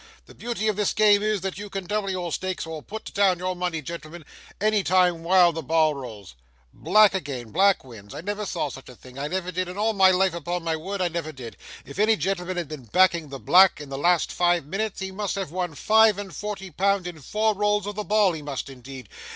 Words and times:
The 0.25 0.33
beauty 0.33 0.67
of 0.67 0.77
this 0.77 0.95
game 0.95 1.21
is, 1.21 1.41
that 1.41 1.59
you 1.59 1.69
can 1.69 1.85
double 1.85 2.09
your 2.09 2.31
stakes 2.31 2.65
or 2.65 2.81
put 2.81 3.13
down 3.13 3.37
your 3.37 3.55
money, 3.55 3.83
gentlemen, 3.83 4.25
any 4.59 4.83
time 4.83 5.21
while 5.21 5.53
the 5.53 5.61
ball 5.61 5.93
rolls 5.93 6.33
black 6.73 7.13
again 7.13 7.51
black 7.51 7.83
wins 7.83 8.15
I 8.15 8.21
never 8.21 8.47
saw 8.47 8.69
such 8.71 8.89
a 8.89 8.95
thing 8.95 9.19
I 9.19 9.27
never 9.27 9.51
did, 9.51 9.67
in 9.69 9.77
all 9.77 9.93
my 9.93 10.09
life, 10.09 10.33
upon 10.33 10.63
my 10.63 10.75
word 10.75 11.01
I 11.01 11.07
never 11.07 11.31
did; 11.31 11.55
if 11.85 11.99
any 11.99 12.15
gentleman 12.15 12.57
had 12.57 12.67
been 12.67 12.85
backing 12.85 13.29
the 13.29 13.37
black 13.37 13.79
in 13.79 13.89
the 13.89 13.95
last 13.99 14.31
five 14.31 14.65
minutes 14.65 15.01
he 15.01 15.11
must 15.11 15.35
have 15.35 15.51
won 15.51 15.75
five 15.75 16.17
and 16.17 16.35
forty 16.35 16.71
pound 16.71 17.05
in 17.05 17.19
four 17.21 17.53
rolls 17.53 17.85
of 17.85 17.93
the 17.93 18.03
ball, 18.03 18.31
he 18.33 18.41
must 18.41 18.71
indeed. 18.71 19.07